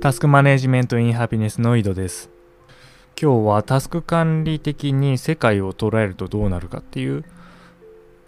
[0.00, 2.30] タスクマネジメントインハピネスの井戸です。
[3.20, 7.22] 今日はタスク管理的に世界を捉えるとどうなるかっていう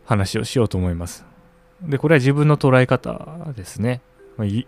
[0.04, 1.24] 話をしようと思います。
[1.80, 4.02] でこれは自分の捉え方ですね。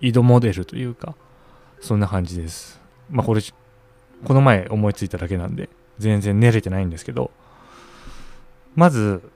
[0.01, 1.15] 井戸モデルというか
[1.79, 2.81] そんな感じです。
[3.11, 3.43] まあこれ
[4.25, 7.31] この前思いついただけなんで全然練れてないんですけど
[8.77, 9.31] まず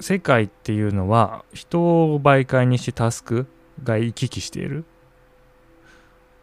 [0.00, 1.78] 世界っていうのは人
[2.14, 3.46] を媒介にしてタスク
[3.84, 4.86] が行き来している。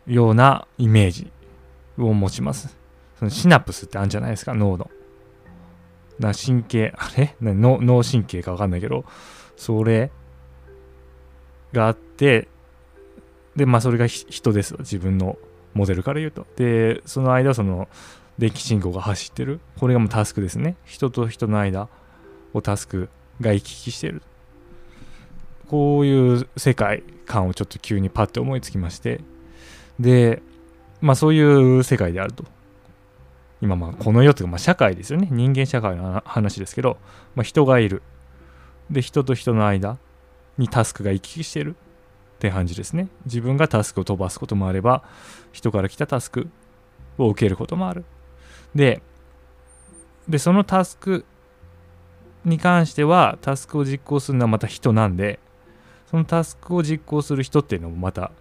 [0.08, 1.32] ようなイメージ
[1.98, 2.76] を持ちます。
[3.20, 4.90] そのシナプスってあるんじゃないですか、脳の。
[6.20, 7.36] な神経、あれ？
[7.42, 9.06] 脳神経かわかんないけど、
[9.56, 10.12] それ
[11.72, 12.48] があって、
[13.56, 15.38] で、まあそれが人です、自分の
[15.74, 16.46] モデルから言うと。
[16.56, 17.88] で、その間、その
[18.38, 19.60] 電気信号が走ってる。
[19.80, 20.76] これがもうタスクですね。
[20.86, 21.88] 人と人の間
[22.54, 23.10] をタスク
[23.42, 24.22] が行き来してる。
[25.68, 29.22] こういう世界観をちょっと急にパッて思いつきまして、
[30.00, 30.42] で、
[31.02, 32.46] まあそういう世界であると。
[33.62, 35.28] 今まあこの世というかまあ社会ですよね。
[35.32, 36.98] 人間社会の話ですけど、
[37.36, 38.02] まあ、人がいる。
[38.90, 39.98] で、人と人の間
[40.58, 43.08] にタスクが行き来してるって感じですね。
[43.26, 45.04] 自分がタスクを飛ばすこともあれば、
[45.52, 46.50] 人から来たタスク
[47.18, 48.04] を受けることもある。
[48.76, 49.02] で、
[50.28, 51.26] で、そのタスク
[52.46, 55.40] に関しては、タスクを実行するのはまた人なんで、
[56.10, 58.32] そのタスクを実行する人っていうのもまた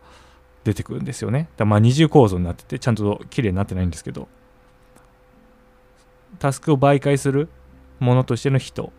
[0.65, 1.49] 出てくるんですよね。
[1.57, 4.29] だまあ二重構造になっててちゃんと綺麗になってないんですけど。
[6.39, 7.49] タスクを媒介する
[8.01, 8.93] ものとしての人。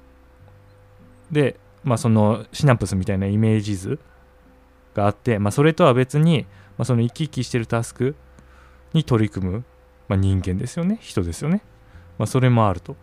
[1.32, 4.00] で、まあ、そのシナプスみたいなイメージ図
[4.94, 6.46] があって、まあ、それとは別に、
[6.78, 8.16] まあ、その生き生きしてるタスク
[8.94, 9.64] に取り組む、
[10.08, 11.00] まあ、人間ですよね。
[11.02, 11.64] 人ですよね、
[12.18, 12.96] まあ、それもあると。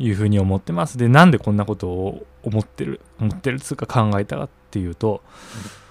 [0.00, 0.96] いうふうに思ってます。
[0.96, 5.22] でなんでこんなことを思ってる思ってるつうか考えたかっていうと、
[5.54, 5.87] うん。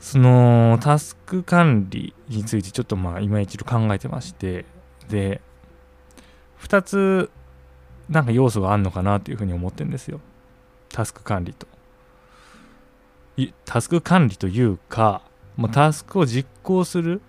[0.00, 4.64] そのタスク管理についてちょっとまあ今一度考えてまして
[5.08, 5.40] で
[6.60, 7.30] 2つ
[8.08, 10.20] なんか要素があるのかなというふうに思ってるんですよ。
[10.88, 11.66] タスク管理と。
[13.64, 15.22] タスク管理というか、
[15.56, 17.20] まあ、タスクを実行する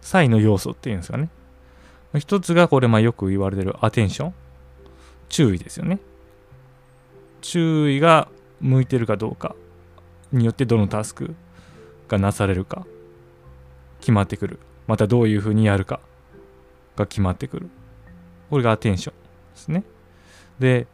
[0.00, 1.28] 際の要素っていうんですかね。
[2.18, 4.34] 一つがこれまあよく言われてるアテンション。
[5.28, 6.00] 注意ですよね。
[7.40, 8.28] 注意が
[8.60, 9.54] 向いてるかどうか
[10.32, 11.34] によってどのタスク
[12.14, 12.86] がなされるか
[14.00, 14.58] 決まってくる。
[14.86, 16.00] またどういうふうにやるか
[16.96, 17.70] が決まってくる。
[18.50, 19.14] これがアテンション
[19.54, 19.84] ですね。
[20.58, 20.86] で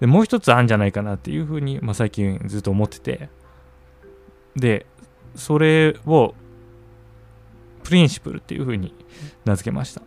[0.00, 3.28] でもう一つあるんじゃないかなっていうふうに、まあ、最近ずっと思ってて。
[4.56, 4.86] で
[5.36, 6.34] それを
[7.84, 8.94] プリンシプルっていうふうに
[9.44, 10.02] 名付けました。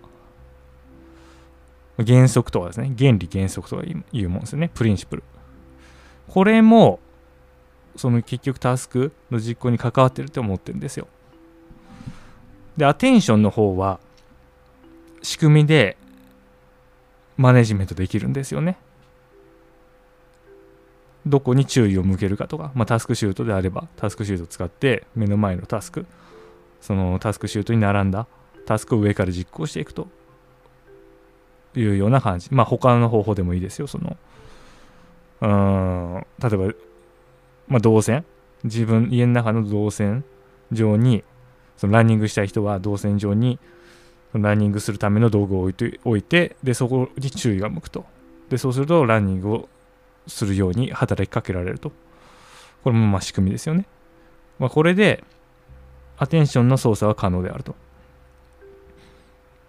[2.06, 4.70] 原則とかですね原理原則とかいうもんですね。
[4.74, 5.24] プリンシプル。
[6.28, 7.00] これも
[7.96, 11.08] その結局タスクの実行に関わってるって思ってるんですよ。
[12.78, 14.00] で、アテンションの方は
[15.22, 15.98] 仕組みで
[17.38, 18.78] マネジメントできるんですよね。
[21.26, 26.06] どこに注意を向けるかとか、まあ、タスクシュートであればタスクシュートを使って目の前のタスク
[26.82, 28.28] そのタスクシュートに並んだ
[28.66, 30.08] タスクを上から実行していくと
[31.76, 34.18] いうような感じまあ他の方法でもいいですよその
[35.42, 36.74] うん例えば
[37.68, 38.26] まあ、動線。
[38.64, 40.24] 自分家の中の動線
[40.72, 41.24] 上に
[41.76, 43.60] そのランニングしたい人は動線上に
[44.32, 48.06] そのランニングするための道具を置いておいてでそこに注意が向くと。
[48.50, 49.70] でそうするとランニングを
[50.28, 51.92] するように働きかけられると。
[52.84, 53.86] これもまあ仕組みですよね、
[54.60, 55.24] まあ、これで
[56.18, 57.76] アテンションの操作は可能であると。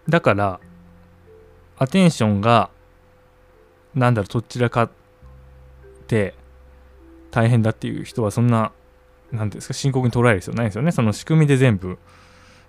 [0.09, 0.61] だから
[1.79, 2.71] アテンションが
[3.95, 4.91] なんだろうどちらかっ
[6.07, 6.35] て
[7.35, 8.71] 大変だっていう人はそんな、
[9.33, 10.93] 何ですか、深刻に捉える必要ないですよね。
[10.93, 11.99] その仕組みで全部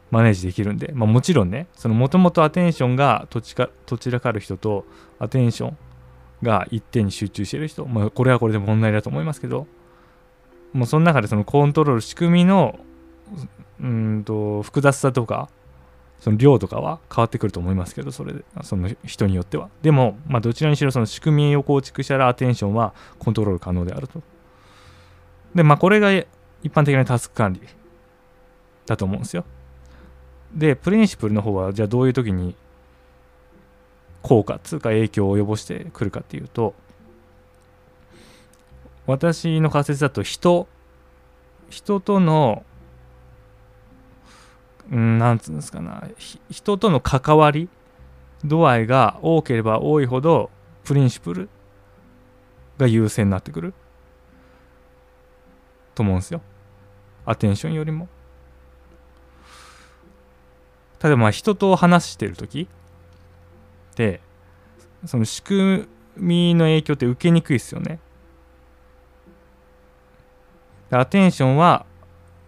[0.10, 0.92] マネージできるんで。
[0.96, 4.86] まあもちろんね、そのもともとアテンションがどちかどちらかる人と、
[5.20, 5.78] アテンション
[6.42, 9.68] が一点に集中してる人、まあこれはこれで問題だと思いますけど、
[10.74, 12.80] もうその中でそのコントロール、仕組みの
[13.80, 15.48] うんと複雑さとか、
[16.20, 19.70] その量とかは変わってくると思いますけど、それで、その人によっては。
[19.84, 24.24] でも、まあ、どちらにしろその仕組みを構築したらアテンションはコントロール可能であると。
[25.56, 26.26] で、まあ、これが一
[26.66, 27.62] 般的なタスク管理
[28.86, 29.46] だと思うんですよ。
[30.54, 32.56] で、プリンシプルの方は、じゃあどういう時に
[34.22, 36.74] 効果つうか影響を及ぼしてくるかっていうと、
[39.08, 40.68] 私の仮説だと人、
[41.70, 42.64] 人との、
[44.92, 46.04] うん、なんつうんですかな、
[46.50, 47.70] 人との関わり
[48.44, 50.50] 度合いが多ければ多いほど、
[50.84, 51.50] プリンシプル
[52.78, 53.74] が優先になってくる。
[55.96, 56.42] と思うんですよ。
[57.26, 58.08] アテンションよりも。
[61.02, 62.68] 例えばまあ人と話してる時
[63.92, 64.22] って
[65.06, 65.88] その仕組
[66.18, 68.00] みの影響って受けにくいですよね。
[70.92, 71.86] アテンションは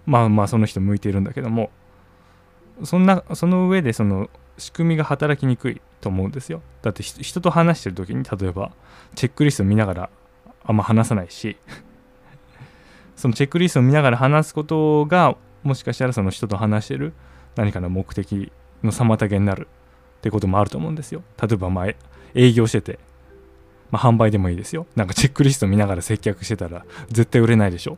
[0.05, 1.69] まあまあその人向いてるんだけども
[2.83, 8.71] そんなその上でその仕組みが働きにくいと思うんですよだって人と話してる時に例えば
[9.15, 10.09] チェックリスト見ながら
[10.63, 11.57] あんま話さないし
[13.17, 17.13] そのチェックリストを見ながら話すことがもしかしたらその人と話してる
[17.55, 18.51] 何かの目的
[18.83, 19.67] の妨げになる
[20.19, 21.23] ってこともあると思うんですよ。
[21.41, 21.87] 例えばまあ
[22.33, 22.99] 営業してて、
[23.91, 24.85] まあ、販売でもいいですよ。
[24.95, 27.97] なんかチェックリスト見ながら接客してたら絶対売れないでしょ。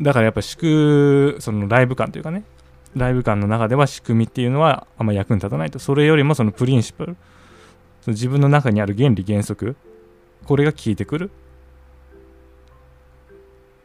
[0.00, 2.44] だからやっぱ宿そのライブ感というかね
[2.96, 5.78] ライブ感の中では仕組みっていうのはあんま役に立たないと。
[5.78, 7.16] それよりもそのプリンシプル
[8.00, 9.76] その自分の中にある原理原則
[10.46, 11.30] これが効いてくる。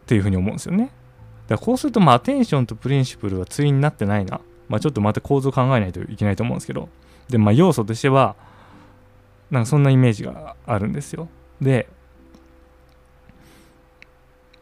[0.07, 0.86] っていうふうに思うんですよね
[1.48, 4.39] だからこうするとまあアテンションとプリンシプルは対になってないな
[4.69, 6.88] まあちょっとまた構造考えないといけないと思うんですけど
[7.30, 8.36] でまあ要素としては
[9.51, 11.27] なんかそんなイメージがあるんですよ
[11.59, 11.89] で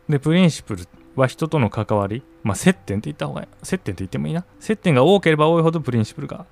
[0.10, 3.48] でプリンシプルは人との関わり、まあ、接点って言った方がいい。
[3.64, 4.46] 接点って言ってもいいな。
[4.60, 6.46] 接点が多ければ多いほどプリンシプルが、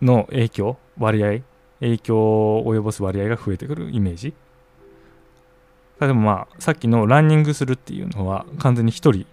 [0.00, 1.40] の影響、割合、
[1.80, 4.34] 影響を及ぼす割合が増えてくるイメージ。
[6.00, 9.26] 例えばまあ、さっきのランニングするっていうのは完全に1人で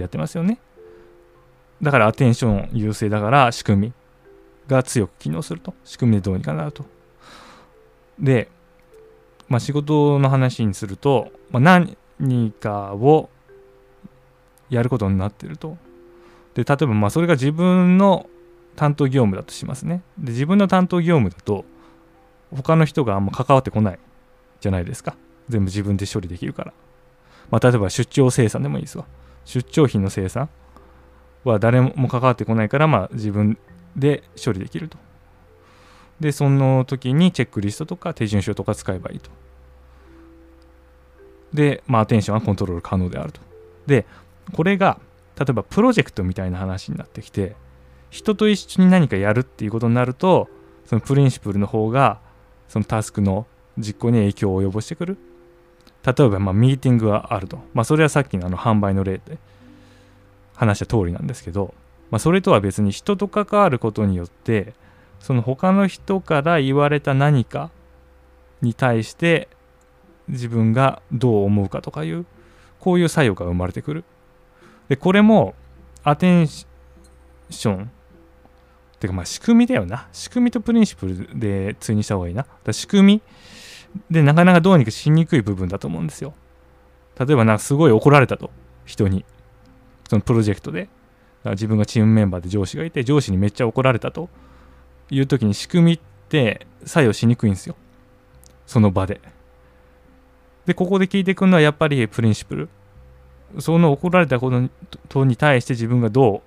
[0.00, 0.58] やってますよね。
[1.82, 3.92] だからアテンション優勢だから仕組み
[4.66, 5.74] が強く機能すると。
[5.84, 6.84] 仕組みでどうにかなると。
[8.18, 8.48] で、
[9.48, 11.60] まあ仕事の話にすると、まあ、
[12.18, 13.28] 何かを
[14.70, 15.76] やることになってると。
[16.54, 18.28] で、例えばまあそれが自分の
[18.74, 20.02] 担当業務だとしますね。
[20.18, 21.64] で、自分の担当業務だと、
[22.54, 23.98] 他の人があんま関わってこない
[24.60, 25.16] じゃないですか。
[25.48, 26.72] 全部自分で処理できるから。
[27.50, 29.04] まあ、例えば出張生産でもいいですわ。
[29.44, 30.48] 出張品の生産
[31.44, 33.58] は誰も関わってこないから、まあ自分
[33.94, 34.98] で処理できると。
[36.20, 39.30] で、その時にチェックリストとか手順書とか使えばいいと。
[41.52, 43.40] で、まあ、アテンションはコントロール可能であると。
[43.86, 44.04] で、
[44.52, 44.98] これが
[45.38, 47.54] 例えばプロジェクトみたいな話になってきて
[48.10, 50.48] 人と一緒に何かやるっていうことになると
[50.86, 52.20] そのプリンシプルの方が
[52.68, 53.46] そのタスクの
[53.76, 55.18] 実行に影響を及ぼしてくる
[56.06, 59.38] 例えばまミーティングがあるとまあそれはさっきのあの販売の例で
[60.54, 61.74] 話した通りなんですけど、
[62.10, 64.74] まあ、それとは別に人と関わることによって
[65.20, 67.70] その他の人から言われた何か
[68.62, 69.48] に対して
[70.28, 72.24] 自分がどう思うかとかいう
[72.80, 74.04] こういう作用が生まれてくる
[74.88, 75.54] で、これも、
[76.04, 77.90] アテンション。
[79.00, 80.08] てか、まあ、仕組みだよな。
[80.12, 82.46] 仕組みとプリンシプルで通にした方がいいな。
[82.70, 83.22] 仕組み
[84.10, 86.34] でなかなかどうにかしにくい部分だと思うんですよ。
[87.18, 88.50] 例えば、なんかすごい怒られたと。
[88.84, 89.24] 人に。
[90.08, 90.88] そのプロジェクトで。
[91.44, 94.28] 自分がチームメンバーで上司がいて、上司にめっちゃ怒られたと
[95.10, 97.76] いう時に仕組みって作用しにくいんですよ。
[98.66, 99.20] その場で。
[100.66, 102.68] で、ここで聞いてくるのはやっぱりプリンシプル。
[103.60, 104.50] その怒られたこ
[105.08, 106.42] とに対して自分がど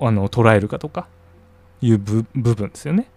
[0.00, 1.06] うあの捉えるかとか
[1.82, 3.10] いう部分ですよね。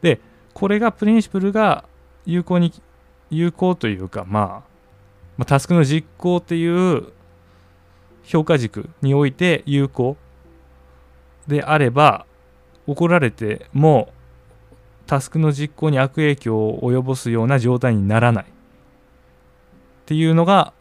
[0.00, 0.20] で
[0.54, 1.84] これがプリンシプルが
[2.26, 2.72] 有効に
[3.30, 4.44] 有効というか、まあ、
[5.36, 7.12] まあ、タスクの実行っていう
[8.24, 10.16] 評価軸において有効
[11.46, 12.26] であれば
[12.86, 14.12] 怒られても
[15.06, 18.46] タスクの実行に悪影響を及ぼすような状態にならないっ
[20.06, 20.72] ていうのが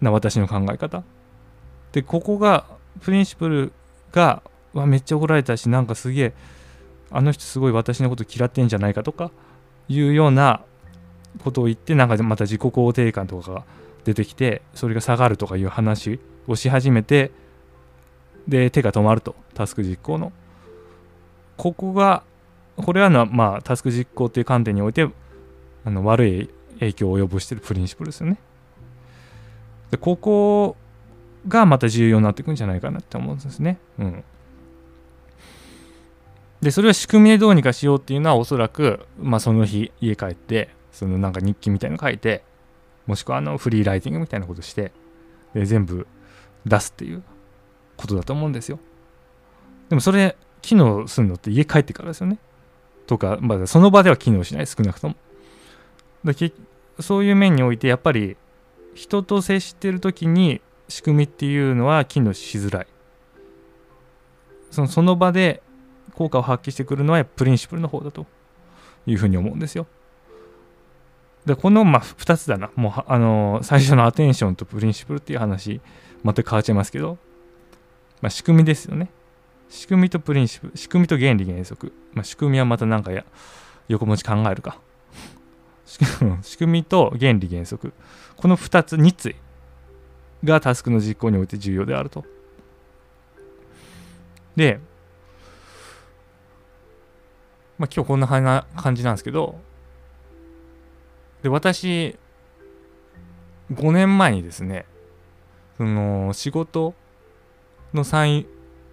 [0.00, 1.02] な私の考え方。
[1.92, 2.66] でここが
[3.00, 3.72] プリンシプル
[4.12, 6.34] がわめっちゃ怒られたしなんかすげえ
[7.10, 9.30] あの人すごい私のこと嫌ってんじゃないかとか
[9.88, 10.62] いうような
[11.42, 13.64] ことを言ってなんかまた自己肯定感とかが
[14.04, 17.30] 出てきてそれが下がるとかいう話をし始めて
[18.48, 20.32] で手が止まるとタスク実行の
[21.56, 22.22] ここが
[22.76, 25.08] これはまあタスク実行っていう観点において
[25.84, 28.38] あの悪い影響を及ぼしているプリンシプルですよね
[29.90, 30.76] でここ
[31.48, 33.78] がまた重要になってくんじゃないかなって思うんですね。
[33.98, 34.24] うん。
[36.66, 42.42] で、それを仕組みでどうにかしようっていうのはおそらく、まあその日家帰って、そのなんか日記みたいなの書いて、
[43.06, 44.90] もしくはあのフリーライティングみたいなことして、
[45.54, 46.08] で全部
[46.64, 47.22] 出すっていう
[47.96, 48.80] ことだと思うんですよ。
[49.90, 52.38] でもそれ機能するのって家帰ってからですよね。
[53.06, 55.14] とか、まあ、その場では機能しない、少なくとも。
[56.24, 56.34] だ
[56.98, 58.36] そういう面においてやっぱり
[58.96, 62.88] 人と接してる時に仕組みっていうのは機能しづらい
[64.72, 65.62] そのその場で
[66.16, 68.26] 効果を発揮してくるのはプリンシプルの方だと
[69.06, 69.86] いうふうに思うんですよ
[71.44, 75.80] でこのまあ2つだなもうあの最初のアテンションとプリンシプルっていう話
[76.24, 77.18] また変わっちゃいますけど
[78.20, 79.10] まあ、仕組みですよね。
[79.68, 81.92] 仕組みとプリンシプル、仕組みと原理原則。
[82.12, 83.24] まあ、仕組みはまたなんかや
[83.88, 84.80] 横持ち考えるか。
[86.42, 87.92] 仕組みと原理原則。
[88.36, 89.34] この2つ、2つ
[90.44, 92.24] がタスクの実行において重要であると。
[94.54, 94.80] で、
[97.78, 98.26] まあ、今日こんな
[98.76, 99.58] 感じなんですけど、
[101.42, 102.18] で、私、
[103.72, 104.86] 5年前にですね、
[105.76, 106.94] その仕事
[107.92, 108.46] の3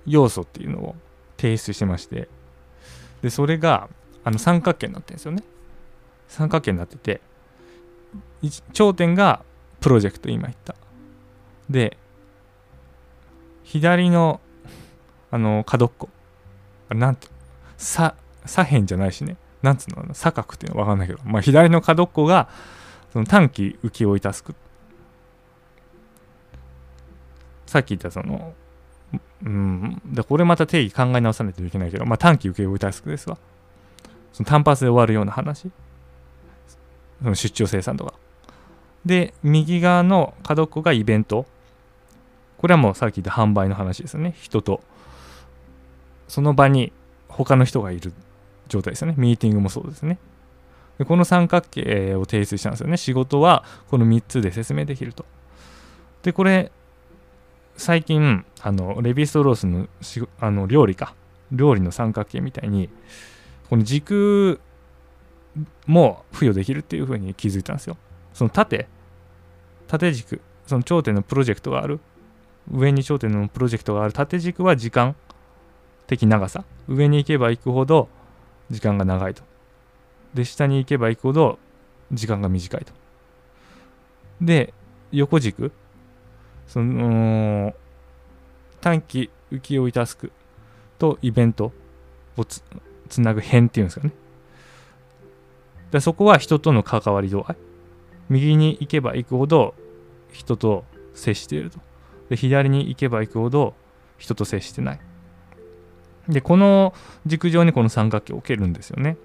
[0.06, 0.96] 要素っていうのを
[1.38, 2.28] 提出してまして、
[3.22, 3.90] で、それが、
[4.26, 5.44] あの三角形になってるんですよね。
[6.28, 7.22] 三角形になってて、
[8.74, 9.44] 頂点が
[9.80, 10.76] プロジェクト、今言った。
[11.70, 11.98] で、
[13.64, 14.42] 左の、
[15.32, 16.10] あの、角っこ。
[16.90, 17.28] あれ、なんて、
[17.78, 19.38] さ、左辺じゃないしね。
[19.62, 22.50] なんつうの、左角っていうのはわかんないけど、まあ、左の角っこが、
[23.12, 24.56] その短期請負タスク。
[27.66, 28.54] さっき言ったその、
[29.44, 33.38] うん、でこれまた定義考え直さないといけないけど、まあ、短期請負タスクですわ。
[34.32, 35.72] その単発で終わるような話。
[37.22, 38.14] その出張生産とか。
[39.06, 41.46] で、右側の角っこがイベント。
[42.58, 44.36] これはもうさっき言った販売の話ですね。
[44.40, 44.82] 人と。
[46.28, 46.92] その場に
[47.28, 48.14] 他の人がいる
[48.74, 49.16] 状態ですよね。
[49.18, 50.18] ミーティングもそうですね。
[50.98, 52.98] でこの三角形を提出したんですよね。
[52.98, 55.26] 仕事はこの3つで説明できると。
[56.24, 56.72] で、これ、
[57.76, 59.88] 最近、あの、レヴィストロースの
[60.40, 61.14] あの料理か。
[61.52, 62.90] 料理の三角形みたいに、
[63.70, 64.60] この軸
[65.86, 67.98] も付与できるっていうふうに気づいたんですよ。
[68.34, 68.88] その縦、
[69.88, 72.00] 縦軸、その頂点のプロジェクトがある。
[72.72, 75.16] 上に頂点のプロジェクトがある縦軸は時間
[76.08, 76.64] 的長さ。
[76.88, 78.08] 上に行けば行くほど
[78.70, 79.44] 時間が長いと。
[80.34, 81.60] で、下に行けば行くほど
[82.12, 82.94] 時間が短いと。
[84.42, 84.74] で、
[85.12, 85.72] 横軸。
[86.68, 87.74] その、
[88.82, 90.32] 短期浮世絵タスク
[90.98, 91.72] とイベント
[92.36, 92.64] をつ
[93.10, 94.14] つなぐ辺っていうんですかね。
[95.92, 97.56] でそこは人との関わり度合い。
[98.30, 99.76] 右に行けば行くほど
[100.32, 101.80] 人と接していると。
[102.30, 103.76] で左に行けば行くほど
[104.18, 105.00] 人と接してない。
[106.28, 106.94] で、この
[107.26, 109.18] 軸上にこの三角形を置けるんですよね。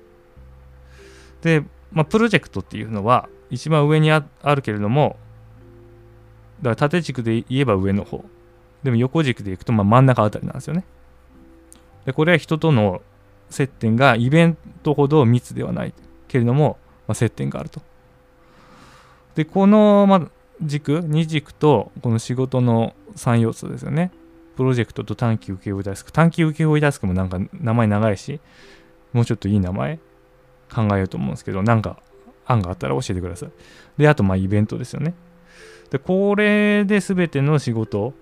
[1.42, 1.62] で、
[1.92, 4.22] まあ、プロジェクトっていうのは一番上にあ
[4.54, 5.16] るけれども、
[6.60, 8.24] だから縦軸で言えば上の方。
[8.82, 10.84] でも横軸でいくとまあ真ん中あたりなんですよね。
[12.04, 13.02] で、これは人との
[13.50, 15.94] 接点がイベントほど密ではない
[16.26, 17.80] けれども、まあ、接点があると。
[19.34, 20.28] で、この、まあ、
[20.60, 24.10] 軸、2軸とこの仕事の3要素ですよね。
[24.58, 26.12] プロジェクトと短期請負タスク。
[26.12, 28.40] 短期請負タスクもなんか名前長いし、
[29.12, 30.00] もうちょっといい名前
[30.68, 32.02] 考えようと思うんですけど、なんか
[32.44, 33.50] 案があったら教えてください。
[33.98, 35.14] で、あとまあイベントですよね。
[35.90, 38.14] で、これで全ての仕事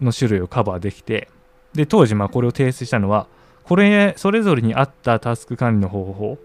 [0.00, 1.28] の種類をカバーできて、
[1.74, 3.26] で、当時まあこれを提出したのは、
[3.64, 6.38] これ、それぞれに合ったタスク管理の方法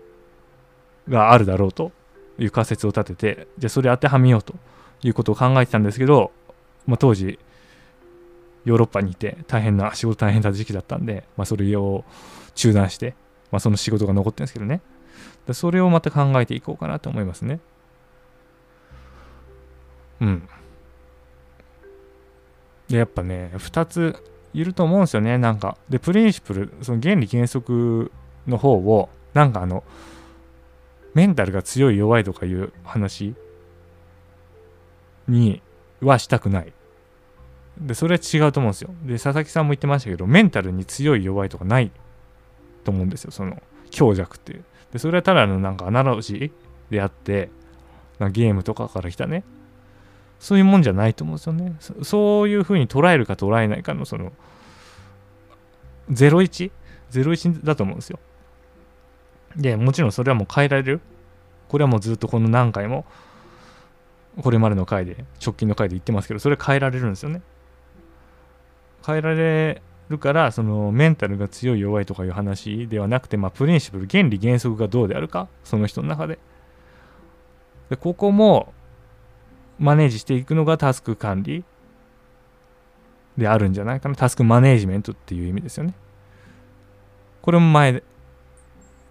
[1.08, 1.94] があるだろうと
[2.38, 4.56] いう仮説を立てて、じゃあそれ当てはめようと
[5.04, 6.34] いうことを考えてたんですけど、
[6.86, 7.40] まあ、当時、
[8.66, 12.04] ヨーロッパにいて大変な仕事大変な時期だったんで、まあ、それを
[12.56, 13.16] 中断して、
[13.52, 14.82] まあ、その仕事が残ってるんですけどね。
[15.54, 17.60] それをまた考えていこうかなと思いますね。
[20.22, 20.48] うん。
[22.88, 24.16] でやっぱね2つ
[24.54, 25.38] いると思うんですよね。
[25.38, 28.12] なんかでプリンシプルその原理原則
[28.48, 29.84] の方をなんかあの
[31.14, 33.34] メンタルが強い弱いとかいう話
[35.28, 35.62] に
[36.02, 36.74] はしたくない。
[37.82, 38.92] で、それは違うと思うんですよ。
[39.04, 41.92] で、佐々木さんも言ってましたけど、メンタルに強い弱いとかない
[42.84, 43.32] と思うんですよ。
[43.32, 44.64] その、強弱っていう。
[44.94, 46.52] で、それはただのなんかアナロジー
[46.92, 47.50] であって、
[48.32, 49.44] ゲームとかから来たね。
[50.40, 51.76] そういうもんじゃないと思うんですよね。
[51.80, 54.32] そそういうふうに捉えるか捉えないかの、その、
[56.12, 58.20] 01?01 だと思うんですよ。
[59.56, 61.02] で、もちろんそれはもう変えられる？
[61.68, 63.06] これはもうずっとこの何回も、
[64.42, 67.42] これまでの回で、直近の回で言ってますけど、それ変えられるんですよね。
[69.06, 76.38] 変えられるからそのメンタルが強い弱いとかいう話ではなくて、まあ、プリンシプル原理原則がどうであるかその人の中で。
[77.90, 78.74] でここも
[79.80, 81.66] マネージしていくのがタスク管理
[83.38, 84.16] であるんじゃないかな。
[84.16, 85.94] タスクマネージメントっていう意味ですよね。
[87.42, 88.04] これも前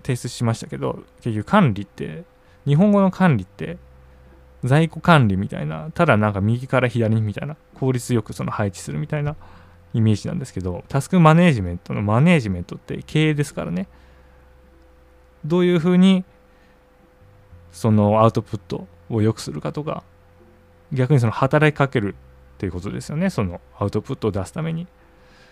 [0.02, 2.24] 提出しましたけど結局管理って
[2.66, 3.78] 日本語の管理って
[4.64, 9.36] 在庫管理みたいなただなんか右から左みたいな効率よくその配置するみたいな
[9.92, 13.88] イメージなんですけど、タスクマネージメントのマネージメントって経営ですからね。
[15.44, 16.24] どういうふうに
[17.72, 20.02] そのアウトプットを良くするかとか、
[20.92, 22.14] 逆にその働きかける
[22.54, 23.30] っていうことですよね。
[23.30, 24.86] そのアウトプットを出すために。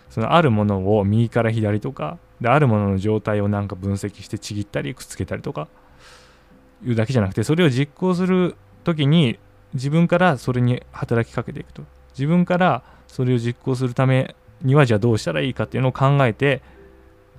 [0.09, 5.67] そのあるものを右から左とかであるものの状態をなんか分析してちぎったりくっつけたりとか
[6.83, 9.37] いうだけじゃなくてそれを実行する時に
[9.73, 11.83] 自分からそれに働きかけていくと。
[12.13, 16.61] 自分からそれを実行するためにはじゃあどうしたらいいかっていうのを考えて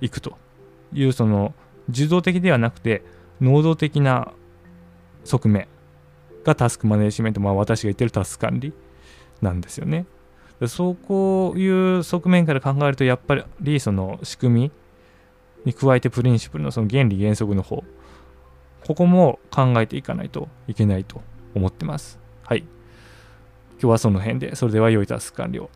[0.01, 0.37] いくと
[0.93, 1.53] いうその
[1.89, 3.03] 受動的ではなくて
[3.39, 4.31] 能動的な
[5.23, 5.67] 側面
[6.43, 8.73] がタスクマネジメント、まあ私が言ってるタスク管理
[9.41, 10.05] なんですよね。
[10.67, 10.95] そ
[11.55, 14.71] ういう側面から考えるとやっぱりその仕組み
[15.65, 17.83] に加えてプリンシプルのその原理原則の方
[18.85, 21.21] ここも考えていかないといけないと
[21.55, 22.20] 思ってます。
[23.81, 25.67] 今日はその辺で、それでは良いタスク完了。